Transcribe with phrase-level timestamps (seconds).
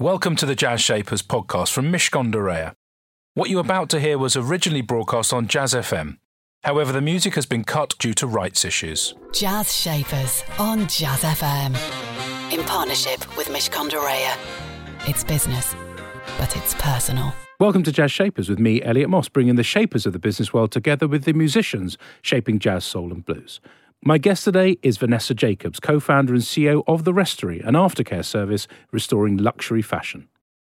[0.00, 2.74] Welcome to the Jazz Shapers podcast from Mishcon de
[3.34, 6.18] What you're about to hear was originally broadcast on Jazz FM.
[6.64, 9.14] However, the music has been cut due to rights issues.
[9.32, 11.76] Jazz Shapers on Jazz FM.
[12.52, 15.76] In partnership with Mishcon de It's business,
[16.38, 17.32] but it's personal.
[17.60, 20.72] Welcome to Jazz Shapers with me, Elliot Moss, bringing the shapers of the business world
[20.72, 23.60] together with the musicians shaping jazz, soul, and blues.
[24.06, 28.22] My guest today is Vanessa Jacobs, co founder and CEO of The Restory, an aftercare
[28.22, 30.28] service restoring luxury fashion.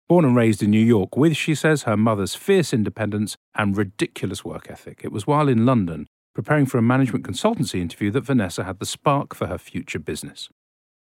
[0.09, 4.44] Born and raised in New York with, she says, her mother's fierce independence and ridiculous
[4.44, 8.66] work ethic, it was while in London, preparing for a management consultancy interview, that Vanessa
[8.66, 10.50] had the spark for her future business.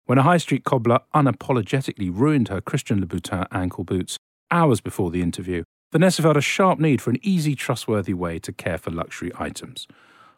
[0.05, 4.17] When a high street cobbler unapologetically ruined her Christian Louboutin ankle boots
[4.51, 5.63] hours before the interview,
[5.93, 9.87] Vanessa felt a sharp need for an easy, trustworthy way to care for luxury items.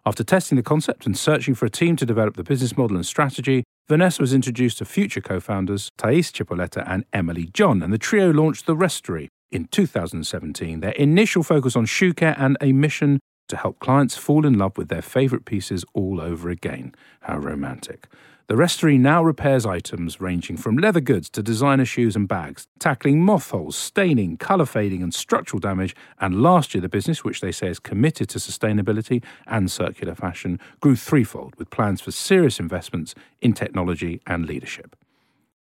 [0.04, 3.06] After testing the concept and searching for a team to develop the business model and
[3.06, 8.00] strategy, Vanessa was introduced to future co founders Thais Chipoletta and Emily John, and the
[8.00, 10.80] trio launched The Restory in 2017.
[10.80, 14.76] Their initial focus on shoe care and a mission to help clients fall in love
[14.76, 16.96] with their favourite pieces all over again.
[17.22, 18.08] How romantic.
[18.52, 23.24] The Restory now repairs items ranging from leather goods to designer shoes and bags, tackling
[23.24, 25.96] moth holes, staining, colour fading, and structural damage.
[26.20, 30.60] And last year, the business, which they say is committed to sustainability and circular fashion,
[30.82, 34.98] grew threefold with plans for serious investments in technology and leadership.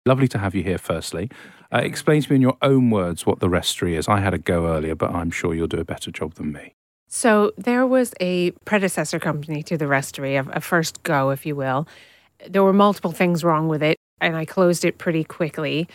[0.07, 1.31] Lovely to have you here, firstly.
[1.71, 4.09] Uh, explain to me in your own words what the Restory is.
[4.09, 6.73] I had a go earlier, but I'm sure you'll do a better job than me.
[7.09, 11.55] So, there was a predecessor company to the Restory, a, a first go, if you
[11.55, 11.87] will
[12.49, 15.89] there were multiple things wrong with it, and I closed it pretty quickly.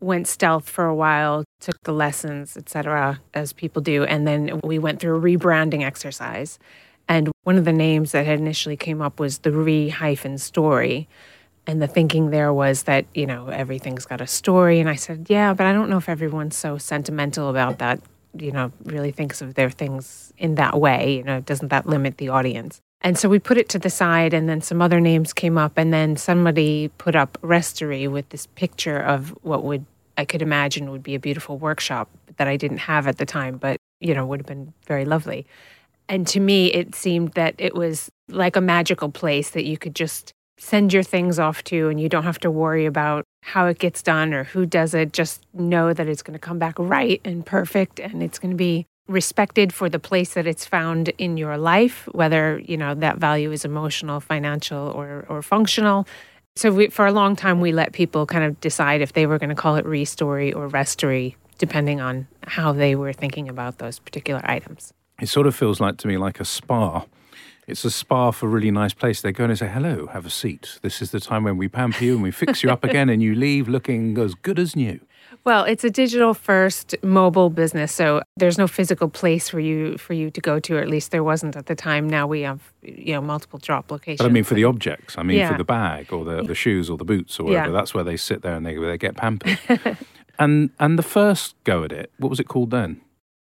[0.00, 4.78] Went stealth for a while, took the lessons, etc., as people do, and then we
[4.78, 6.58] went through a rebranding exercise.
[7.08, 11.08] And one of the names that had initially came up was the re hyphen story.
[11.66, 14.80] And the thinking there was that, you know, everything's got a story.
[14.80, 18.00] And I said, yeah, but I don't know if everyone's so sentimental about that,
[18.38, 21.16] you know, really thinks of their things in that way.
[21.16, 22.80] You know, doesn't that limit the audience?
[23.04, 25.74] And so we put it to the side, and then some other names came up,
[25.76, 29.84] and then somebody put up Restory with this picture of what would
[30.16, 33.58] I could imagine would be a beautiful workshop that I didn't have at the time,
[33.58, 35.46] but you know would have been very lovely.
[36.08, 39.94] And to me, it seemed that it was like a magical place that you could
[39.94, 43.78] just send your things off to, and you don't have to worry about how it
[43.78, 45.12] gets done or who does it.
[45.12, 48.56] Just know that it's going to come back right and perfect, and it's going to
[48.56, 53.18] be respected for the place that it's found in your life, whether you know that
[53.18, 56.06] value is emotional, financial, or or functional.
[56.56, 59.38] So we, for a long time, we let people kind of decide if they were
[59.38, 63.98] going to call it restory or restory, depending on how they were thinking about those
[63.98, 64.92] particular items.
[65.20, 67.04] It sort of feels like to me like a spa.
[67.66, 69.22] It's a spa for a really nice place.
[69.22, 70.78] They go in and say, hello, have a seat.
[70.82, 73.22] This is the time when we pamper you and we fix you up again and
[73.22, 75.00] you leave looking as good as new.
[75.44, 80.14] Well, it's a digital first mobile business, so there's no physical place for you for
[80.14, 82.08] you to go to, or at least there wasn't at the time.
[82.08, 84.18] Now we have you know multiple drop locations.
[84.18, 85.18] But I mean for the objects.
[85.18, 85.50] I mean yeah.
[85.50, 87.66] for the bag or the, the shoes or the boots or whatever.
[87.68, 87.72] Yeah.
[87.72, 89.58] That's where they sit there and they they get pampered.
[90.38, 93.00] and and the first go at it, what was it called then?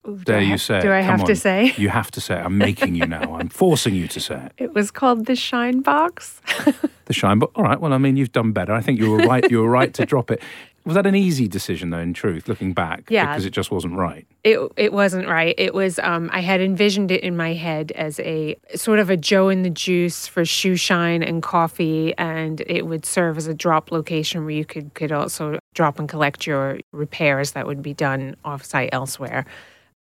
[0.09, 0.81] Ooh, Dare you say?
[0.81, 1.73] Do I have to say?
[1.77, 2.43] You have to say it.
[2.45, 3.35] I'm making you now.
[3.35, 4.51] I'm forcing you to say it.
[4.57, 6.41] It was called the Shine Box.
[7.05, 7.51] the Shine Box.
[7.55, 7.79] All right.
[7.79, 8.73] Well, I mean, you've done better.
[8.73, 9.49] I think you were right.
[9.49, 10.41] You were right to drop it.
[10.85, 11.99] Was that an easy decision, though?
[11.99, 14.25] In truth, looking back, yeah, because it just wasn't right.
[14.43, 15.53] It it wasn't right.
[15.57, 15.99] It was.
[15.99, 19.63] Um, I had envisioned it in my head as a sort of a Joe &
[19.63, 24.45] the Juice for shoe shine and coffee, and it would serve as a drop location
[24.45, 28.89] where you could could also drop and collect your repairs that would be done offsite
[28.91, 29.45] elsewhere.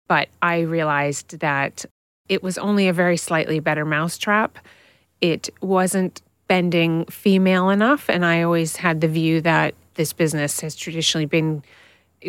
[0.09, 1.85] But I realized that
[2.29, 4.59] it was only a very slightly better mousetrap.
[5.21, 10.75] It wasn't bending female enough, and I always had the view that this business has
[10.75, 11.63] traditionally been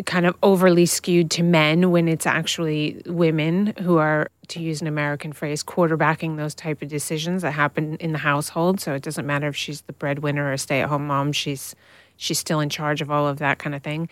[0.06, 4.86] kind of overly skewed to men when it's actually women who are to use an
[4.86, 9.26] american phrase quarterbacking those type of decisions that happen in the household so it doesn't
[9.26, 11.74] matter if she's the breadwinner or stay-at-home mom she's
[12.16, 14.08] she's still in charge of all of that kind of thing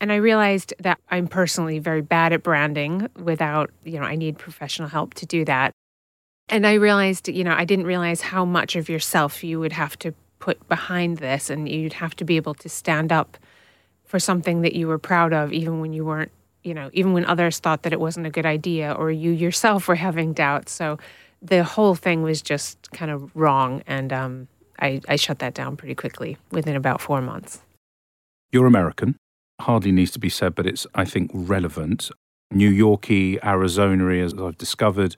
[0.00, 4.38] and i realized that i'm personally very bad at branding without you know i need
[4.38, 5.72] professional help to do that.
[6.48, 9.98] And i realized you know i didn't realize how much of yourself you would have
[10.00, 13.36] to put behind this and you'd have to be able to stand up
[14.04, 16.30] for something that you were proud of even when you weren't
[16.62, 19.88] you know even when others thought that it wasn't a good idea or you yourself
[19.88, 20.72] were having doubts.
[20.72, 20.98] So
[21.42, 24.48] the whole thing was just kind of wrong and um,
[24.80, 27.60] I, I shut that down pretty quickly within about four months.
[28.52, 29.16] You're american
[29.60, 32.10] hardly needs to be said but it's i think relevant
[32.50, 35.16] new yorkie arizona as i've discovered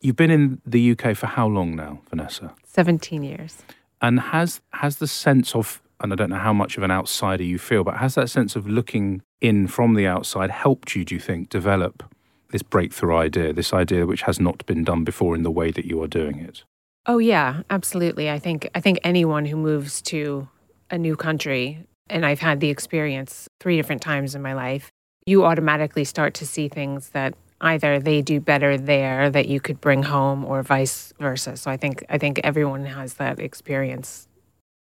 [0.00, 3.58] you've been in the uk for how long now vanessa 17 years
[4.00, 7.44] and has has the sense of and I don't know how much of an outsider
[7.44, 11.14] you feel, but has that sense of looking in from the outside helped you, do
[11.14, 12.02] you think, develop
[12.50, 15.86] this breakthrough idea, this idea which has not been done before in the way that
[15.86, 16.64] you are doing it?
[17.06, 18.30] Oh yeah, absolutely.
[18.30, 20.48] I think I think anyone who moves to
[20.90, 24.90] a new country and I've had the experience 3 different times in my life,
[25.26, 29.80] you automatically start to see things that either they do better there that you could
[29.80, 31.56] bring home or vice versa.
[31.56, 34.26] So I think I think everyone has that experience.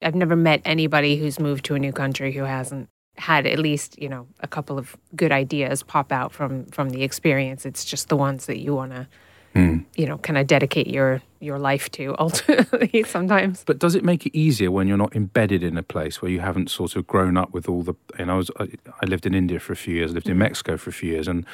[0.03, 3.97] I've never met anybody who's moved to a new country who hasn't had at least,
[4.03, 7.65] you know, a couple of good ideas pop out from from the experience.
[7.65, 9.07] It's just the ones that you want to
[9.55, 9.85] Mm.
[9.95, 14.27] you know kind of dedicate your your life to ultimately sometimes but does it make
[14.27, 17.37] it easier when you're not embedded in a place where you haven't sort of grown
[17.37, 18.69] up with all the and i was i,
[19.01, 20.41] I lived in india for a few years lived in mm.
[20.41, 21.47] mexico for a few years and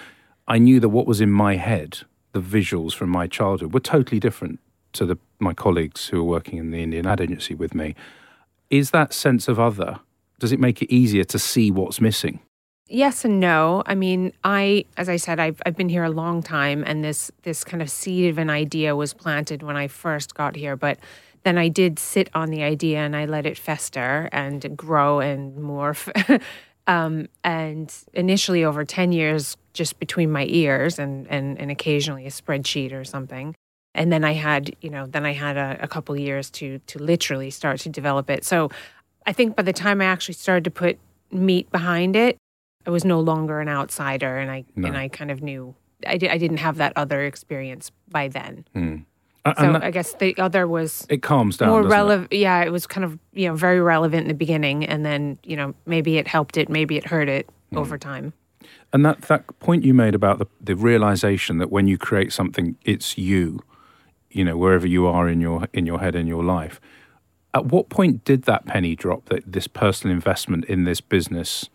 [0.50, 2.00] I knew that what was in my head,
[2.32, 4.58] the visuals from my childhood, were totally different
[4.94, 7.94] to the, my colleagues who were working in the Indian ad agency with me.
[8.68, 10.00] Is that sense of other,
[10.40, 12.40] does it make it easier to see what's missing?
[12.92, 13.84] Yes and no.
[13.86, 17.30] I mean, I, as I said, I've, I've been here a long time, and this
[17.44, 20.74] this kind of seed of an idea was planted when I first got here.
[20.74, 20.98] But
[21.44, 25.56] then I did sit on the idea and I let it fester and grow and
[25.56, 26.42] morph.
[26.86, 32.30] Um, and initially, over 10 years, just between my ears and, and, and occasionally a
[32.30, 33.54] spreadsheet or something.
[33.94, 36.98] And then I had, you know, then I had a, a couple years to to
[36.98, 38.44] literally start to develop it.
[38.44, 38.70] So
[39.24, 40.98] I think by the time I actually started to put
[41.30, 42.38] meat behind it,
[42.90, 44.88] I was no longer an outsider, and I no.
[44.88, 48.64] and I kind of knew I, di- I didn't have that other experience by then.
[48.74, 49.04] Mm.
[49.44, 52.32] Uh, so that, I guess the other was it calms down more relevant.
[52.32, 55.54] Yeah, it was kind of you know very relevant in the beginning, and then you
[55.54, 57.78] know maybe it helped it, maybe it hurt it mm.
[57.78, 58.32] over time.
[58.92, 62.76] And that that point you made about the the realization that when you create something,
[62.84, 63.60] it's you,
[64.32, 66.80] you know, wherever you are in your in your head in your life.
[67.54, 71.70] At what point did that penny drop that this personal investment in this business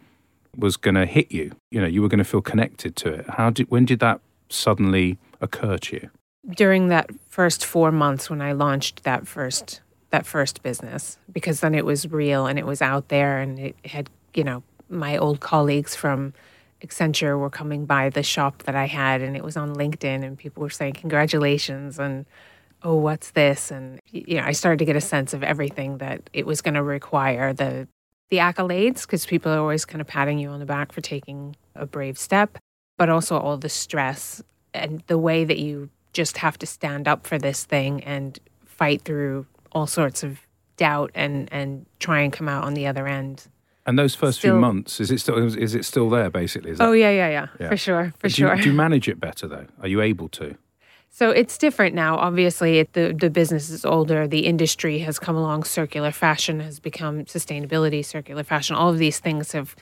[0.57, 1.55] was going to hit you?
[1.71, 3.29] You know, you were going to feel connected to it.
[3.29, 6.09] How did when did that suddenly occur to you?
[6.53, 9.81] during that first four months when I launched that first
[10.11, 13.75] that first business because then it was real and it was out there and it
[13.85, 16.33] had you know my old colleagues from
[16.81, 20.37] Accenture were coming by the shop that I had and it was on LinkedIn and
[20.37, 22.25] people were saying congratulations and
[22.83, 26.29] oh what's this and you know I started to get a sense of everything that
[26.33, 27.87] it was going to require the
[28.29, 31.55] the accolades because people are always kind of patting you on the back for taking
[31.75, 32.57] a brave step
[32.97, 34.41] but also all the stress
[34.73, 39.01] and the way that you just have to stand up for this thing and fight
[39.03, 40.39] through all sorts of
[40.77, 43.47] doubt and and try and come out on the other end.
[43.85, 46.29] And those first still, few months, is it still is it still there?
[46.29, 48.55] Basically, oh yeah, yeah, yeah, yeah, for sure, for do sure.
[48.55, 49.67] You, do you manage it better though?
[49.81, 50.55] Are you able to?
[51.15, 52.17] So it's different now.
[52.17, 54.27] Obviously, the the business is older.
[54.27, 55.63] The industry has come along.
[55.63, 58.03] Circular fashion has become sustainability.
[58.03, 58.75] Circular fashion.
[58.75, 59.77] All of these things have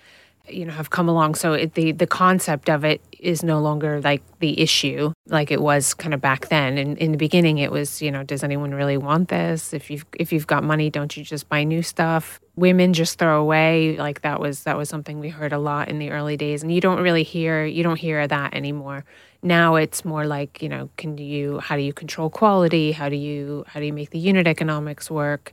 [0.48, 4.02] you know have come along so it, the the concept of it is no longer
[4.02, 7.72] like the issue like it was kind of back then and in the beginning it
[7.72, 11.16] was you know does anyone really want this if you've if you've got money don't
[11.16, 15.22] you just buy new stuff women just throw away like that was that was something
[15.22, 18.00] we heard a lot in the early days and you don't really hear you don't
[18.00, 19.06] hear that anymore
[19.44, 23.16] now it's more like you know can you how do you control quality how do
[23.16, 25.52] you how do you make the unit economics work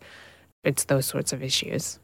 [0.64, 1.98] it's those sorts of issues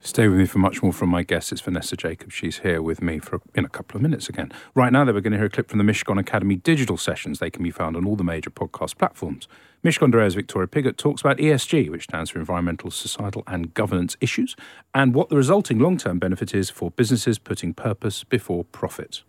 [0.00, 1.50] Stay with me for much more from my guest.
[1.50, 2.34] It's Vanessa Jacobs.
[2.34, 4.52] She's here with me for in a couple of minutes again.
[4.74, 7.38] Right now, though, we're going to hear a clip from the Mishcon Academy digital sessions.
[7.38, 9.48] They can be found on all the major podcast platforms.
[9.82, 14.16] Mishcon de Reya's Victoria Pigott talks about ESG, which stands for environmental, societal, and governance
[14.20, 14.54] issues,
[14.94, 19.22] and what the resulting long term benefit is for businesses putting purpose before profit.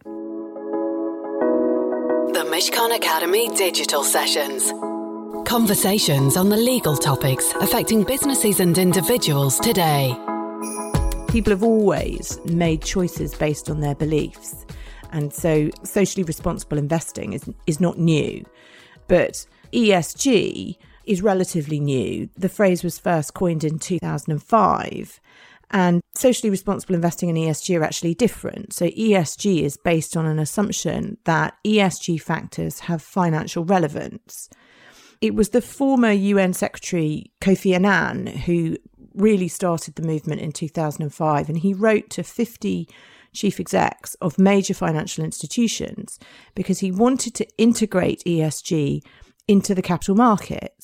[2.57, 4.73] Mishcon Academy digital sessions.
[5.47, 10.17] Conversations on the legal topics affecting businesses and individuals today
[11.27, 14.65] people have always made choices based on their beliefs.
[15.11, 18.43] And so socially responsible investing is, is not new.
[19.07, 22.27] But ESG is relatively new.
[22.35, 25.19] The phrase was first coined in 2005.
[25.69, 28.73] And socially responsible investing and ESG are actually different.
[28.73, 34.49] So, ESG is based on an assumption that ESG factors have financial relevance.
[35.19, 38.77] It was the former UN Secretary Kofi Annan who
[39.17, 41.49] really started the movement in 2005.
[41.49, 42.87] And he wrote to 50
[43.33, 46.17] chief execs of major financial institutions
[46.55, 49.01] because he wanted to integrate ESG
[49.47, 50.76] into the capital markets.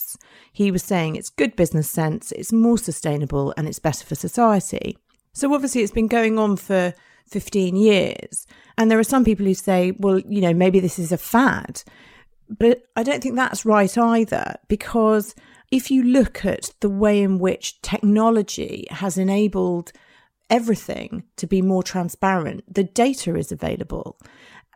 [0.54, 4.98] He was saying it's good business sense, it's more sustainable, and it's better for society.
[5.34, 6.94] So obviously, it's been going on for
[7.28, 8.46] 15 years.
[8.78, 11.84] And there are some people who say, well, you know, maybe this is a fad.
[12.50, 15.34] But I don't think that's right either because
[15.72, 19.92] if you look at the way in which technology has enabled
[20.50, 24.20] everything to be more transparent, the data is available.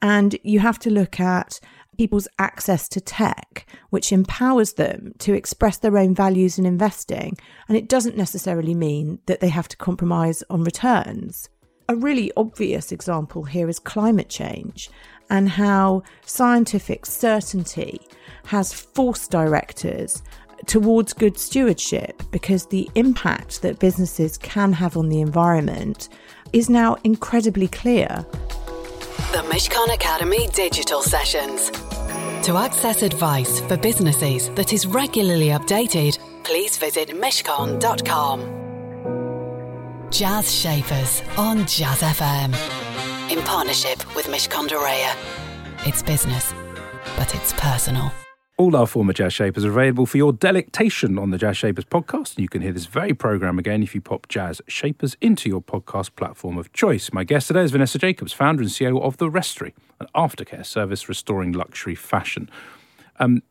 [0.02, 1.60] And you have to look at
[1.98, 7.38] people's access to tech, which empowers them to express their own values in investing.
[7.68, 11.50] And it doesn't necessarily mean that they have to compromise on returns.
[11.90, 14.90] A really obvious example here is climate change
[15.30, 18.02] and how scientific certainty
[18.46, 20.22] has forced directors
[20.66, 26.10] towards good stewardship because the impact that businesses can have on the environment
[26.54, 28.26] is now incredibly clear.
[29.32, 31.70] The Mishcon Academy Digital Sessions.
[32.46, 38.40] To access advice for businesses that is regularly updated, please visit mishcon.com.
[40.12, 42.56] Jazz Shapers on Jazz FM.
[43.30, 45.14] In partnership with Mishcon de Reya.
[45.86, 46.54] It's business,
[47.18, 48.12] but it's personal.
[48.60, 52.36] All our former Jazz Shapers are available for your delectation on the Jazz Shapers podcast.
[52.36, 55.62] And you can hear this very program again if you pop Jazz Shapers into your
[55.62, 57.14] podcast platform of choice.
[57.14, 61.08] My guest today is Vanessa Jacobs, founder and CEO of The Restory, an aftercare service
[61.08, 62.50] restoring luxury fashion.
[63.20, 63.44] Um,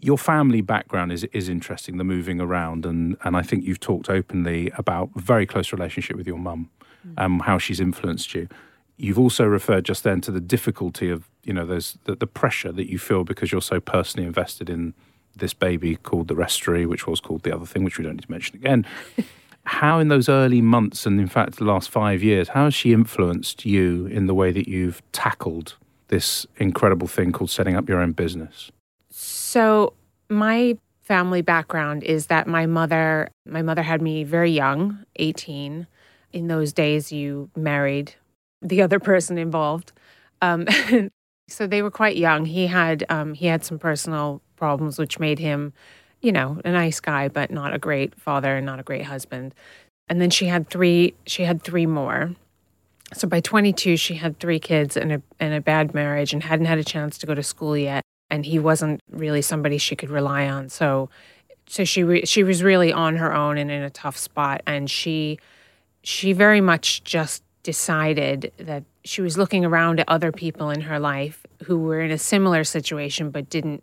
[0.00, 4.10] your family background is is interesting, the moving around, and and I think you've talked
[4.10, 6.70] openly about a very close relationship with your mum,
[7.06, 7.22] mm.
[7.22, 8.48] um, how she's influenced you.
[8.96, 12.72] You've also referred just then to the difficulty of you know there's the, the pressure
[12.72, 14.94] that you feel because you're so personally invested in
[15.36, 18.22] this baby called the Restory, which was called the other thing, which we don't need
[18.22, 18.86] to mention again.
[19.66, 22.92] how in those early months and in fact the last five years, how has she
[22.92, 25.76] influenced you in the way that you've tackled
[26.08, 28.70] this incredible thing called setting up your own business?
[29.10, 29.94] So
[30.28, 35.86] my family background is that my mother my mother had me very young, 18.
[36.32, 38.14] In those days you married
[38.64, 39.92] the other person involved.
[40.42, 40.66] Um,
[41.48, 42.46] so they were quite young.
[42.46, 45.72] He had um, he had some personal problems, which made him,
[46.22, 49.54] you know, a nice guy, but not a great father and not a great husband.
[50.08, 51.14] And then she had three.
[51.26, 52.34] She had three more.
[53.12, 56.66] So by 22, she had three kids and a and a bad marriage, and hadn't
[56.66, 58.02] had a chance to go to school yet.
[58.30, 60.70] And he wasn't really somebody she could rely on.
[60.70, 61.10] So,
[61.66, 64.62] so she re- she was really on her own and in a tough spot.
[64.66, 65.38] And she
[66.02, 71.00] she very much just decided that she was looking around at other people in her
[71.00, 73.82] life who were in a similar situation but didn't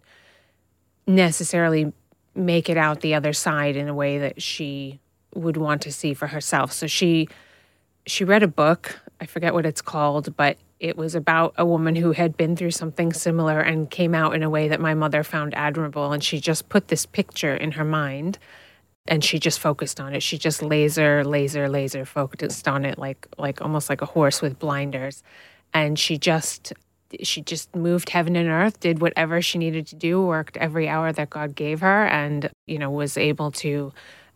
[1.06, 1.92] necessarily
[2.34, 5.00] make it out the other side in a way that she
[5.34, 6.72] would want to see for herself.
[6.72, 7.28] So she
[8.08, 11.96] she read a book, I forget what it's called, but it was about a woman
[11.96, 15.24] who had been through something similar and came out in a way that my mother
[15.24, 18.40] found admirable and she just put this picture in her mind
[19.08, 20.22] and she just focused on it.
[20.22, 24.60] She just laser, laser, laser focused on it, like like almost like a horse with
[24.60, 25.24] blinders.
[25.74, 26.74] And she just
[27.24, 31.12] she just moved heaven and earth, did whatever she needed to do, worked every hour
[31.12, 33.92] that God gave her, and you know was able to.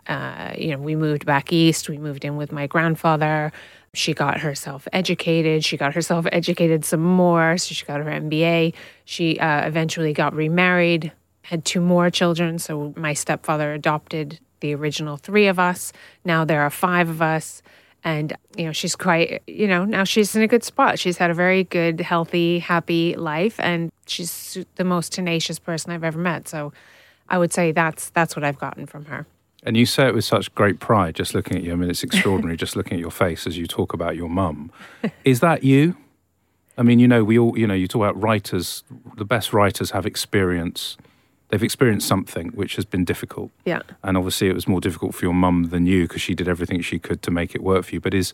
[0.08, 1.90] Uh, you know, we moved back east.
[1.90, 3.52] We moved in with my grandfather.
[3.96, 5.66] She got herself educated.
[5.66, 7.58] She got herself educated some more.
[7.58, 8.76] So she got her MBA.
[9.06, 12.60] She uh, eventually got remarried, had two more children.
[12.60, 15.94] So my stepfather adopted the original three of us.
[16.24, 17.62] Now there are five of us.
[18.04, 21.00] And, you know, she's quite, you know, now she's in a good spot.
[21.00, 23.60] She's had a very good, healthy, happy life.
[23.60, 26.48] And she's the most tenacious person I've ever met.
[26.48, 26.72] So
[27.30, 29.26] I would say that's that's what I've gotten from her.
[29.64, 31.74] And you say it with such great pride, just looking at you.
[31.74, 34.72] I mean, it's extraordinary just looking at your face as you talk about your mum.
[35.24, 35.98] Is that you?
[36.78, 38.84] I mean, you know, we all, you know, you talk about writers,
[39.18, 40.98] the best writers have experience
[41.50, 43.52] they've experienced something which has been difficult.
[43.66, 43.82] Yeah.
[44.04, 46.82] And obviously, it was more difficult for your mum than you because she did everything
[46.82, 48.02] she could to make it work for you.
[48.02, 48.34] But is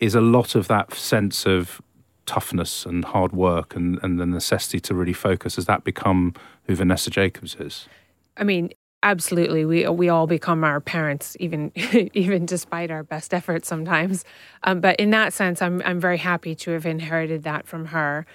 [0.00, 1.82] is a lot of that sense of
[2.26, 6.74] toughness and hard work and, and the necessity to really focus has that become who
[6.74, 7.88] Vanessa Jacobs is?
[8.36, 8.70] I mean,
[9.02, 9.64] absolutely.
[9.64, 11.72] We we all become our parents, even
[12.14, 14.24] even despite our best efforts sometimes.
[14.62, 18.26] Um, but in that sense, I'm I'm very happy to have inherited that from her.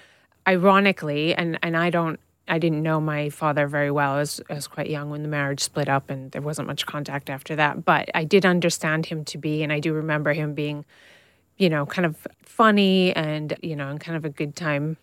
[0.46, 4.12] Ironically, and and I don't I didn't know my father very well.
[4.12, 6.84] I was, I was quite young when the marriage split up, and there wasn't much
[6.86, 7.84] contact after that.
[7.84, 10.84] But I did understand him to be, and I do remember him being,
[11.56, 14.96] you know, kind of funny and you know, and kind of a good time,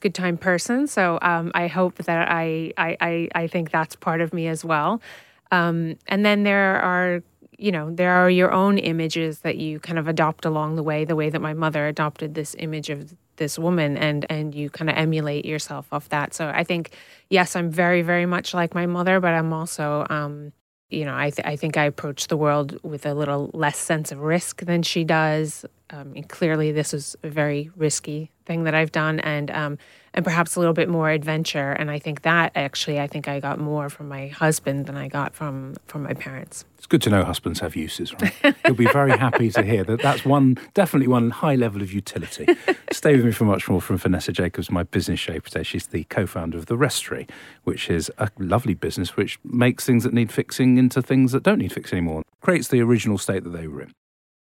[0.00, 0.86] good time person.
[0.86, 4.64] So um, I hope that I, I, I, I think that's part of me as
[4.64, 5.02] well.
[5.50, 7.22] Um, and then there are
[7.58, 11.04] you know there are your own images that you kind of adopt along the way
[11.04, 14.90] the way that my mother adopted this image of this woman and and you kind
[14.90, 16.34] of emulate yourself off that.
[16.34, 16.90] So i think
[17.30, 20.52] yes i'm very very much like my mother but i'm also um
[20.90, 24.12] you know i th- i think i approach the world with a little less sense
[24.12, 28.92] of risk than she does um, clearly this is a very risky thing that I've
[28.92, 29.78] done, and um,
[30.14, 31.72] and perhaps a little bit more adventure.
[31.72, 35.08] And I think that actually, I think I got more from my husband than I
[35.08, 36.64] got from from my parents.
[36.76, 38.56] It's good to know husbands have uses, right?
[38.64, 40.02] You'll be very happy to hear that.
[40.02, 42.46] That's one definitely one high level of utility.
[42.92, 45.62] Stay with me for much more from Vanessa Jacobs, my business shaper today.
[45.62, 47.28] She's the co-founder of the Restory,
[47.64, 51.58] which is a lovely business which makes things that need fixing into things that don't
[51.58, 52.22] need fixing anymore.
[52.40, 53.92] Creates the original state that they were in.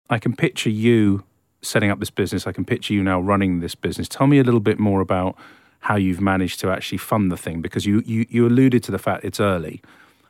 [0.09, 1.23] I can picture you
[1.61, 2.47] setting up this business.
[2.47, 4.07] I can picture you now running this business.
[4.07, 5.35] Tell me a little bit more about
[5.81, 8.99] how you've managed to actually fund the thing because you, you, you alluded to the
[8.99, 9.81] fact it's early.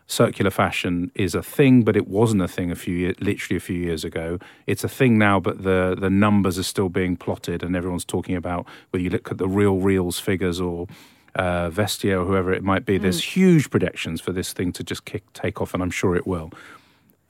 [0.10, 3.60] Circular fashion is a thing, but it wasn't a thing a few years, literally a
[3.60, 4.40] few years ago.
[4.66, 8.38] It's a thing now, but the the numbers are still being plotted, and everyone's talking
[8.38, 10.88] about whether you look at the RealReal's figures or
[11.36, 12.98] uh, Vestiaire or whoever it might be.
[12.98, 13.34] There's mm.
[13.34, 16.52] huge predictions for this thing to just kick take off, and I'm sure it will.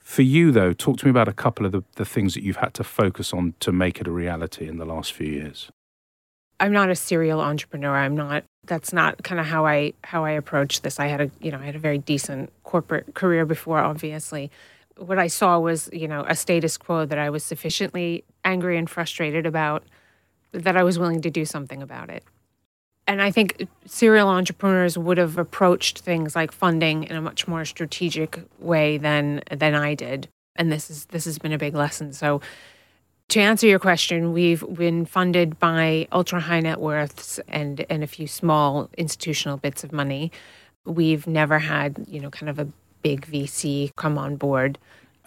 [0.08, 2.56] For you, though, talk to me about a couple of the, the things that you've
[2.56, 5.70] had to focus on to make it a reality in the last few years.
[6.58, 7.94] I'm not a serial entrepreneur.
[7.94, 8.44] I'm not.
[8.64, 10.98] That's not kind of how I how I approach this.
[10.98, 13.80] I had a you know I had a very decent corporate career before.
[13.80, 14.50] Obviously,
[14.96, 18.88] what I saw was you know a status quo that I was sufficiently angry and
[18.88, 19.84] frustrated about
[20.52, 22.24] that I was willing to do something about it
[23.08, 27.64] and I think serial entrepreneurs would have approached things like funding in a much more
[27.64, 30.28] strategic way than than I did.
[30.54, 32.12] And this is this has been a big lesson.
[32.12, 32.42] So
[33.28, 38.06] to answer your question, we've been funded by ultra high net worths and and a
[38.06, 40.30] few small institutional bits of money.
[40.84, 42.68] We've never had, you know, kind of a
[43.02, 44.78] big VC come on board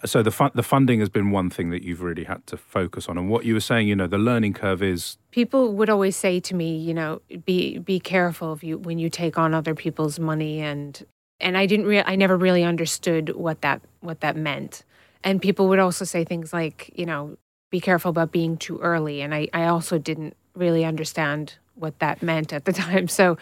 [0.04, 3.18] so the the funding has been one thing that you've really had to focus on.
[3.18, 6.40] And what you were saying you know the learning curve is people would always say
[6.40, 10.18] to me you know be be careful if you when you take on other people's
[10.18, 10.60] money.
[10.60, 11.04] And
[11.40, 14.84] and I didn't re- I never really understood what that what that meant.
[15.24, 17.36] And people would also say things like you know
[17.70, 19.20] be careful about being too early.
[19.22, 23.08] And I I also didn't really understand what that meant at the time.
[23.08, 23.38] So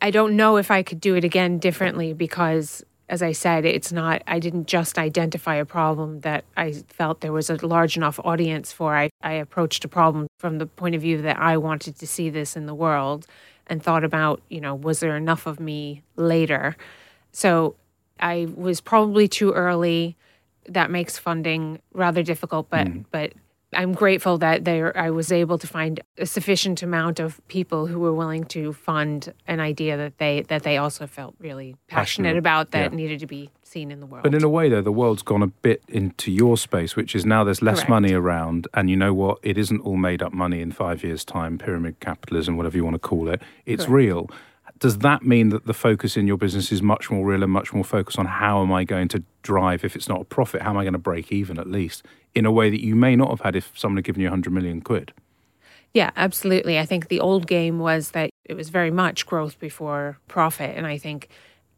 [0.00, 3.90] I don't know if I could do it again differently because as I said, it's
[3.90, 8.20] not, I didn't just identify a problem that I felt there was a large enough
[8.22, 8.94] audience for.
[8.94, 12.28] I, I approached a problem from the point of view that I wanted to see
[12.28, 13.26] this in the world
[13.66, 16.76] and thought about, you know, was there enough of me later?
[17.32, 17.76] So
[18.20, 20.16] I was probably too early.
[20.68, 23.04] That makes funding rather difficult, but, mm.
[23.10, 23.32] but
[23.74, 27.98] I'm grateful that there I was able to find a sufficient amount of people who
[27.98, 32.36] were willing to fund an idea that they that they also felt really passionate, passionate.
[32.38, 32.96] about that yeah.
[32.96, 34.22] needed to be seen in the world.
[34.22, 37.26] But in a way though the world's gone a bit into your space which is
[37.26, 37.90] now there's less Correct.
[37.90, 41.24] money around and you know what it isn't all made up money in 5 years
[41.24, 43.92] time pyramid capitalism whatever you want to call it it's Correct.
[43.92, 44.30] real
[44.78, 47.72] does that mean that the focus in your business is much more real and much
[47.72, 50.70] more focused on how am I going to drive, if it's not a profit, how
[50.70, 53.30] am I going to break even at least in a way that you may not
[53.30, 55.12] have had if someone had given you 100 million quid?
[55.94, 56.78] Yeah, absolutely.
[56.78, 60.76] I think the old game was that it was very much growth before profit.
[60.76, 61.28] And I think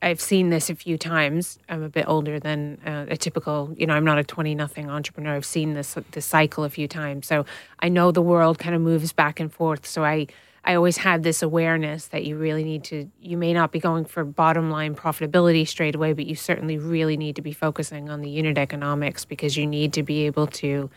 [0.02, 1.58] I've seen this a few times.
[1.68, 4.90] I'm a bit older than uh, a typical, you know, I'm not a 20 nothing
[4.90, 5.36] entrepreneur.
[5.36, 7.26] I've seen this this cycle a few times.
[7.26, 7.44] So
[7.80, 9.86] I know the world kind of moves back and forth.
[9.86, 10.26] So I
[10.64, 14.04] I always had this awareness that you really need to, you may not be going
[14.04, 18.20] for bottom line profitability straight away, but you certainly really need to be focusing on
[18.20, 20.90] the unit economics because you need to be able to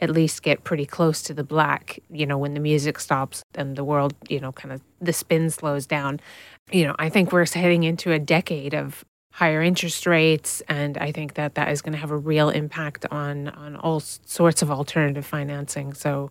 [0.00, 3.76] at least get pretty close to the black, you know, when the music stops and
[3.76, 6.18] the world, you know, kind of the spin slows down.
[6.72, 11.10] You know, I think we're heading into a decade of higher interest rates and i
[11.10, 14.70] think that that is going to have a real impact on on all sorts of
[14.70, 16.30] alternative financing so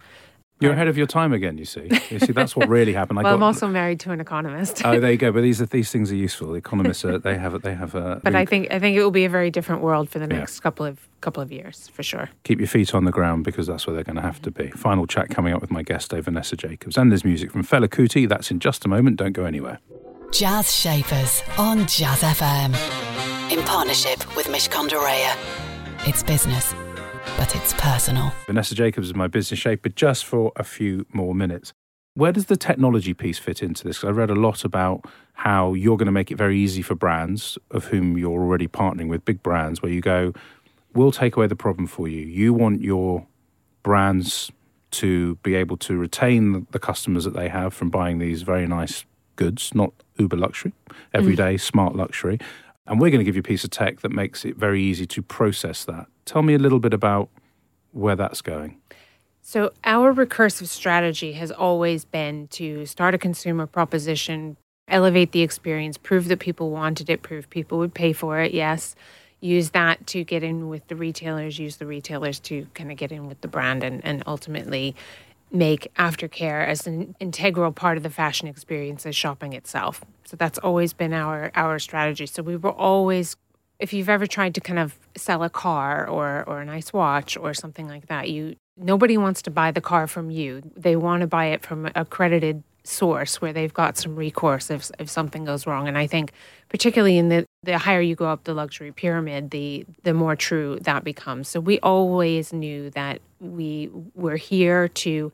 [0.59, 1.57] you're ahead of your time again.
[1.57, 3.17] You see, you see that's what really happened.
[3.17, 4.85] well, got, I'm also married to an economist.
[4.85, 5.31] oh, there you go.
[5.33, 6.55] But these are these things are useful.
[6.55, 8.21] Economists are, they have they have a.
[8.23, 10.57] But I think I think it will be a very different world for the next
[10.57, 10.61] yeah.
[10.61, 12.29] couple of couple of years for sure.
[12.43, 14.69] Keep your feet on the ground because that's where they're going to have to be.
[14.71, 17.87] Final chat coming up with my guest, Dave Vanessa Jacobs, and there's music from Fela
[17.87, 18.27] Kuti.
[18.27, 19.17] That's in just a moment.
[19.17, 19.79] Don't go anywhere.
[20.31, 22.73] Jazz Shapers on Jazz FM
[23.51, 26.73] in partnership with Mishcon de It's business
[27.37, 28.33] but it's personal.
[28.45, 31.73] Vanessa Jacobs is my business shape, but just for a few more minutes.
[32.15, 34.03] Where does the technology piece fit into this?
[34.03, 37.57] I read a lot about how you're going to make it very easy for brands
[37.71, 40.33] of whom you're already partnering with, big brands, where you go,
[40.93, 42.21] we'll take away the problem for you.
[42.21, 43.25] You want your
[43.81, 44.51] brands
[44.91, 49.05] to be able to retain the customers that they have from buying these very nice
[49.35, 50.73] goods, not uber luxury,
[51.13, 51.59] everyday mm.
[51.59, 52.39] smart luxury.
[52.85, 55.07] And we're going to give you a piece of tech that makes it very easy
[55.07, 56.07] to process that.
[56.25, 57.29] Tell me a little bit about
[57.91, 58.77] where that's going.
[59.41, 64.55] So, our recursive strategy has always been to start a consumer proposition,
[64.87, 68.95] elevate the experience, prove that people wanted it, prove people would pay for it, yes.
[69.41, 73.11] use that to get in with the retailers, use the retailers to kind of get
[73.11, 74.95] in with the brand, and, and ultimately
[75.51, 80.01] make aftercare as an integral part of the fashion experience as shopping itself.
[80.25, 82.25] So that's always been our our strategy.
[82.25, 83.35] So we were always
[83.79, 87.37] if you've ever tried to kind of sell a car or or a nice watch
[87.37, 90.61] or something like that, you nobody wants to buy the car from you.
[90.75, 94.91] They want to buy it from a credited source where they've got some recourse if
[94.99, 95.87] if something goes wrong.
[95.87, 96.33] And I think
[96.69, 100.79] particularly in the the higher you go up the luxury pyramid, the the more true
[100.81, 101.47] that becomes.
[101.47, 105.31] So we always knew that we were here to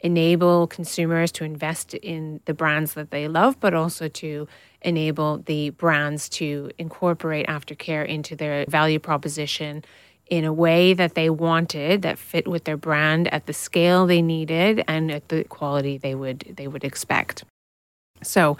[0.00, 4.46] enable consumers to invest in the brands that they love, but also to
[4.82, 9.84] enable the brands to incorporate aftercare into their value proposition
[10.28, 14.22] in a way that they wanted that fit with their brand at the scale they
[14.22, 17.44] needed and at the quality they would they would expect.
[18.22, 18.58] So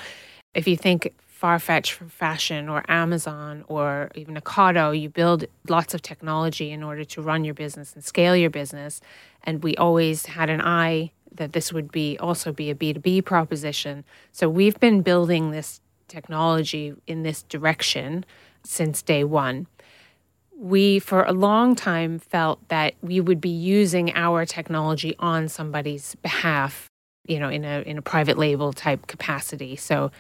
[0.55, 6.03] if you think Farfetch for fashion or Amazon or even Ocado, you build lots of
[6.03, 9.01] technology in order to run your business and scale your business.
[9.45, 14.05] And we always had an eye that this would be also be a B2B proposition.
[14.33, 18.25] So we've been building this technology in this direction
[18.65, 19.67] since day one.
[20.57, 26.17] We, for a long time, felt that we would be using our technology on somebody's
[26.17, 26.89] behalf,
[27.29, 29.77] you know, in a in a private label type capacity.
[29.77, 30.11] So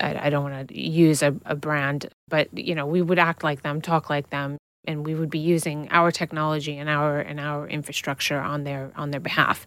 [0.00, 3.44] I, I don't want to use a, a brand, but you know, we would act
[3.44, 7.38] like them, talk like them, and we would be using our technology and our and
[7.38, 9.64] our infrastructure on their on their behalf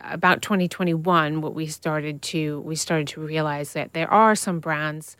[0.00, 5.16] about 2021 what we started to we started to realize that there are some brands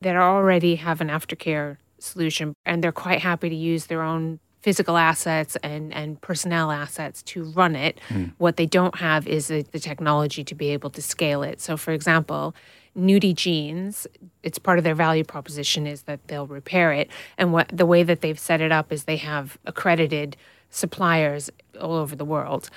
[0.00, 4.96] that already have an aftercare solution and they're quite happy to use their own physical
[4.96, 8.32] assets and and personnel assets to run it mm.
[8.38, 11.76] what they don't have is the, the technology to be able to scale it so
[11.76, 12.54] for example
[12.96, 14.06] Nudie jeans,
[14.42, 17.08] it's part of their value proposition is that they'll repair it.
[17.38, 20.36] And what the way that they've set it up is they have accredited
[20.70, 22.68] suppliers all over the world.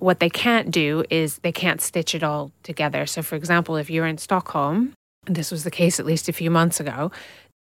[0.00, 3.06] What they can't do is they can't stitch it all together.
[3.06, 4.94] So, for example, if you're in Stockholm,
[5.26, 7.12] and this was the case at least a few months ago,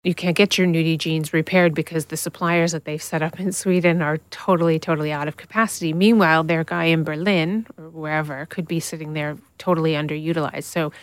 [0.04, 3.52] you can't get your nudie jeans repaired because the suppliers that they've set up in
[3.52, 5.92] Sweden are totally, totally out of capacity.
[5.92, 10.64] Meanwhile, their guy in Berlin or wherever could be sitting there totally underutilized.
[10.64, 10.94] So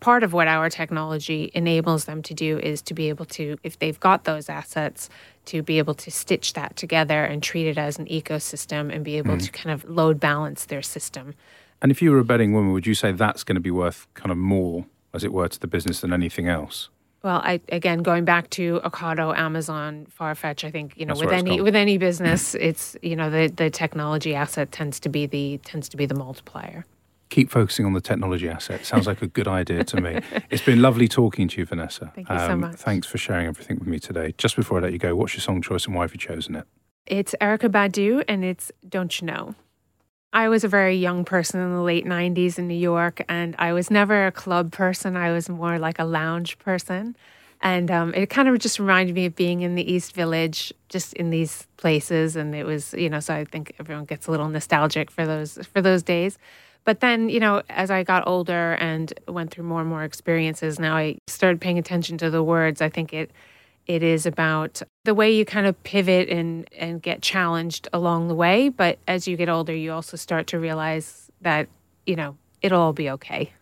[0.00, 3.78] part of what our technology enables them to do is to be able to, if
[3.78, 5.08] they've got those assets,
[5.46, 9.16] to be able to stitch that together and treat it as an ecosystem and be
[9.16, 9.44] able mm.
[9.44, 11.34] to kind of load balance their system.
[11.80, 14.06] And if you were a betting woman, would you say that's going to be worth
[14.14, 16.88] kind of more, as it were, to the business than anything else?
[17.22, 20.62] Well, I again going back to Ocado, Amazon, Farfetch.
[20.62, 23.68] I think you know That's with any with any business, it's you know the the
[23.68, 26.84] technology asset tends to be the tends to be the multiplier
[27.28, 28.84] keep focusing on the technology asset.
[28.84, 30.20] Sounds like a good idea to me.
[30.50, 32.12] It's been lovely talking to you, Vanessa.
[32.14, 32.76] Thank you um, so much.
[32.76, 34.34] Thanks for sharing everything with me today.
[34.38, 36.54] Just before I let you go, what's your song choice and why have you chosen
[36.54, 36.66] it?
[37.06, 39.54] It's Erykah Badu and it's Don't You Know.
[40.32, 43.72] I was a very young person in the late 90s in New York, and I
[43.72, 45.16] was never a club person.
[45.16, 47.16] I was more like a lounge person.
[47.62, 51.14] And um, it kind of just reminded me of being in the East Village, just
[51.14, 52.36] in these places.
[52.36, 55.58] And it was, you know, so I think everyone gets a little nostalgic for those
[55.72, 56.38] for those days.
[56.86, 60.78] But then, you know, as I got older and went through more and more experiences,
[60.78, 62.80] now I started paying attention to the words.
[62.80, 63.32] I think it
[63.86, 68.34] it is about the way you kind of pivot and and get challenged along the
[68.34, 71.68] way, but as you get older, you also start to realize that,
[72.06, 73.52] you know, it'll all be okay.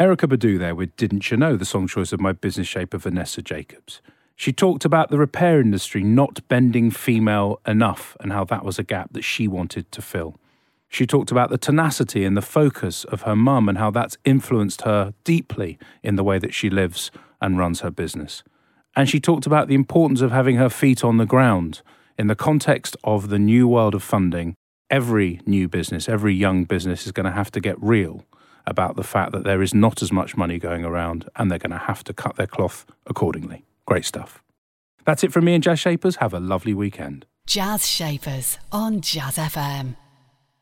[0.00, 3.42] Erykah Badu there with Didn't You Know, the song choice of my business shaper Vanessa
[3.42, 4.00] Jacobs.
[4.36, 8.84] She talked about the repair industry not bending female enough and how that was a
[8.84, 10.36] gap that she wanted to fill.
[10.88, 14.82] She talked about the tenacity and the focus of her mum and how that's influenced
[14.82, 18.42] her deeply in the way that she lives and runs her business.
[18.96, 21.82] And she talked about the importance of having her feet on the ground
[22.18, 24.54] in the context of the new world of funding.
[24.90, 28.24] Every new business, every young business is going to have to get real
[28.66, 31.70] about the fact that there is not as much money going around and they're going
[31.70, 33.64] to have to cut their cloth accordingly.
[33.86, 34.42] Great stuff.
[35.04, 36.16] That's it from me and Jazz Shapers.
[36.16, 37.26] Have a lovely weekend.
[37.46, 39.96] Jazz Shapers on Jazz FM